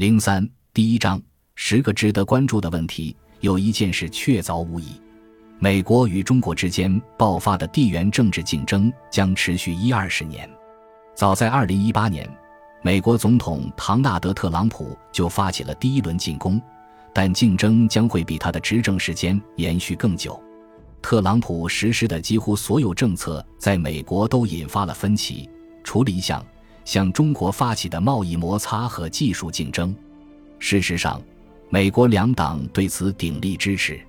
[0.00, 1.20] 零三第一章
[1.56, 4.98] 十个值得关注的问题，有一件事确凿无疑：
[5.58, 10.48] 美国与中国之间爆发的地缘政治竞争将持续一二十年。
[11.14, 12.26] 早在二零一八年，
[12.80, 16.58] 美国总统唐纳德·特朗普就发起了第一轮进攻，
[17.12, 20.42] 但竞争将会比他的执政时间延续更久。
[21.02, 25.46] 特朗普实施的几乎所有政策在美国都引发了分歧，
[25.84, 26.42] 除了一项。
[26.90, 29.94] 向中国发起的贸易摩擦和技术竞争，
[30.58, 31.22] 事实上，
[31.68, 34.00] 美国两党对此鼎力支持。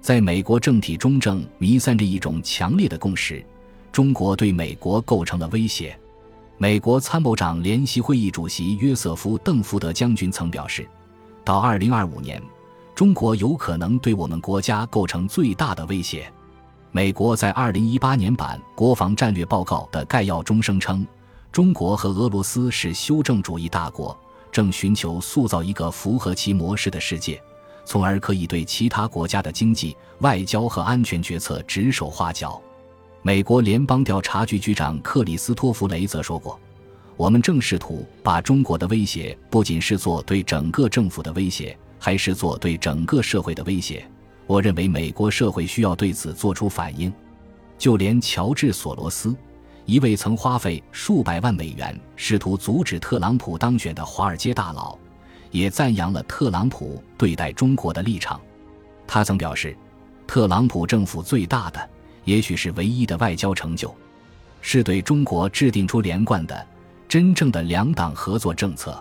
[0.00, 3.46] 在美国政体中正弥散着一种强烈的共识：
[3.92, 5.96] 中国对美国构成了威胁。
[6.58, 10.84] 美国参谋长联席会议主席约瑟夫·邓福德将军曾表示，
[11.44, 12.42] 到2025年，
[12.92, 16.28] 中国有可能对我们国家构成最大的威胁。
[16.90, 21.06] 美国在2018年版国防战略报告的概要中声称。
[21.56, 24.14] 中国和俄罗斯是修正主义大国，
[24.52, 27.42] 正寻求塑造一个符合其模式的世界，
[27.82, 32.60] 从而可以对其他国家的经济、外交和安全决策指手画脚。
[33.22, 36.60] 美国联邦调查局局长克里斯托弗雷则说过
[37.16, 44.06] ：“我们正试图把中国的威胁不仅视作对整个政府的威胁，还视作对整个社会的威胁。
[44.46, 47.10] 我认为美国社会需要对此做出反应。”
[47.78, 49.34] 就连乔治·索罗斯。
[49.86, 54.98] 一位曾花费数百万美元试图阻止特朗普当选的华尔街大佬，
[55.52, 58.40] 也赞扬了特朗普对待中国的立场。
[59.06, 59.76] 他曾表示，
[60.26, 61.88] 特朗普政府最大的，
[62.24, 63.94] 也许是唯一的外交成就，
[64.60, 66.66] 是对中国制定出连贯的、
[67.08, 69.00] 真正的两党合作政策。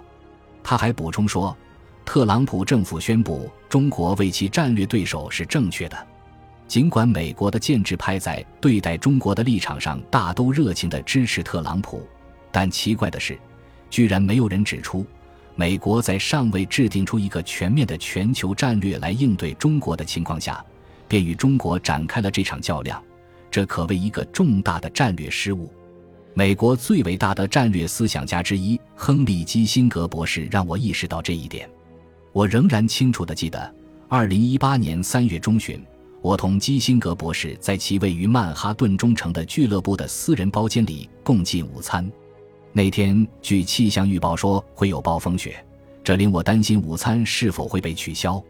[0.63, 1.57] 他还补充说，
[2.05, 6.07] 特朗普政府宣布中国为其战略对手是正确的。
[6.67, 12.01] 尽管美国的建制派在对待中国的立场上大都热情地支持特朗普，
[12.51, 13.37] 但奇怪的是，
[13.89, 15.05] 居然没有人指出，
[15.55, 20.63] 美国在尚未制定出一个全面的全球战略来应对中国的情况下，
[21.07, 23.01] 便与中国展开了这场较量，
[23.51, 25.71] 这可谓一个重大的战略失误。
[26.33, 31.69] 美国最伟大的战略思想家之一亨利·基辛格博士让我意识到这一点。
[32.33, 33.73] 我仍然清楚地记得，
[34.09, 35.81] 二零一八年三月中旬。
[36.25, 42.11] 我同基辛格博士在其位于曼哈顿中城的俱乐部的私人包间里共进午餐。
[42.73, 45.63] 那天，据气象预报说会有暴风雪，
[46.03, 48.43] 这令我担心午餐是否会被取消。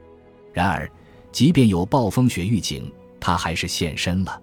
[0.54, 0.90] 然而，
[1.34, 4.42] 即便有暴风雪预警，他还是现身了。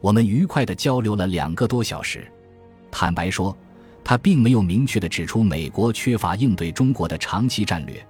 [0.00, 2.26] 我们愉快地交流了两个多小时。
[2.90, 3.56] 坦白说，
[4.02, 8.04] 他并没有明确地指出美国缺乏应对中国的长期战略，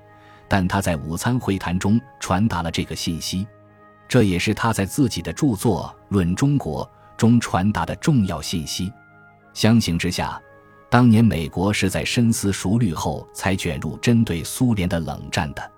[0.49, 3.47] 但他在午餐会谈中传达了这个信息。
[4.09, 6.85] 这也是他在自己的著作《论中国》
[7.19, 8.93] 中传达的重要信息。
[9.53, 10.41] 相形之下，
[10.91, 15.73] 当年美国是在深思熟虑后才卷入针对苏联的冷战的。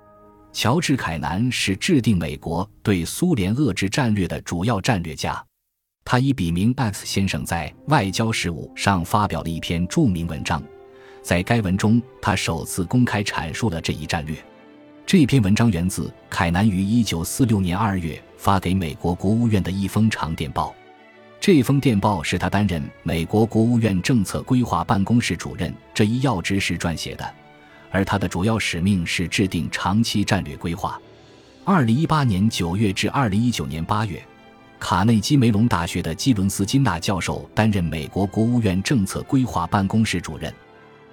[0.52, 5.44] 乔治·凯南是制定美国对苏联遏制战略的主要战略家。
[6.04, 10.62] 他以笔名 X 先生在《外交事务》上发表了一篇著名文章，
[11.22, 14.36] 在该文中，他首次公开阐述了这一战略。
[15.06, 20.74] 这篇文章源自凯南于1946年2月发给美国国务院的一封长电报。
[21.38, 27.34] 这封电报是他担任美国国务院政策规划办公室主任这一要职时撰写的，
[27.92, 31.00] 而他的主要使命是制定长期战略规划。
[31.66, 34.20] 2018年9月至2019年8月，
[34.80, 40.52] 卡内基梅隆大学的基伦斯·金纳教授担任美国国务院政策规划办公室主任。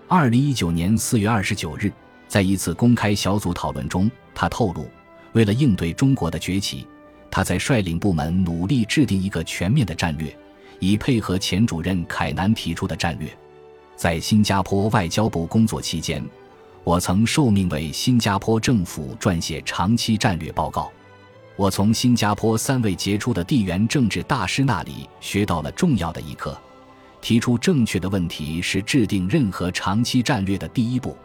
[0.09, 1.93] 2019年4月29日。
[2.28, 4.89] 在一次公开小组讨论中，他透露，
[5.34, 6.88] 为了应对中国的崛起，
[7.29, 10.35] 他在率领部门努力制定一个全面的战略，
[10.79, 13.29] 以配合前主任凯南提出的战略。
[13.95, 16.23] 在新加坡外交部工作期间，
[16.83, 20.91] 我曾受命为新加坡政府撰写长期战略报告。
[21.56, 26.59] 我从新加坡三位杰出的地缘政治大师那里学到了重要的一课：
[27.22, 31.16] 提出正确的问题是制定任何长期战略的第一步。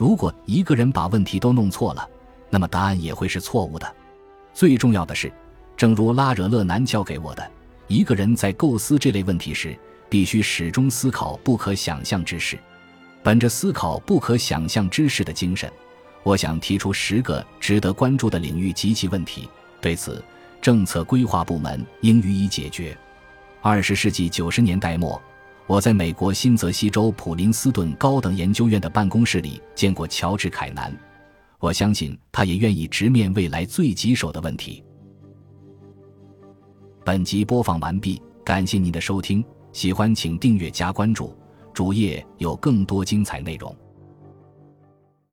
[0.00, 2.08] 如果一个人把问题都弄错了，
[2.48, 3.94] 那么答案也会是错误的。
[4.54, 5.30] 最重要的是，
[5.76, 7.50] 正如拉惹勒南教给我的，
[7.86, 9.76] 一个人在构思这类问题时，
[10.08, 12.58] 必须始终思考不可想象之事。
[13.22, 15.70] 本着思考不可想象之事的精神，
[16.22, 19.50] 我想提出十个值得关注的领域及其问题。
[19.82, 20.24] 对此，
[20.62, 22.96] 政策规划部门应予以解决。
[23.60, 25.20] 二十世纪九十年代末。
[25.66, 30.92] 我在美国新泽西州普林斯顿高等研究院的办公室里见过乔治·凯南，
[31.60, 34.82] 我相信他也愿意直面未来最棘手的问题。
[37.04, 41.36] 本集播放完毕，感谢您的收听，喜欢请订阅加关注，
[41.72, 43.74] 主页有更多精彩内容。